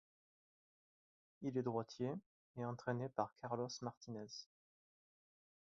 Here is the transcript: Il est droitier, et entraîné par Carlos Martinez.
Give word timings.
Il 1.43 1.59
est 1.59 1.61
droitier, 1.61 2.11
et 2.57 2.65
entraîné 2.65 3.07
par 3.09 3.35
Carlos 3.39 3.67
Martinez. 3.83 4.25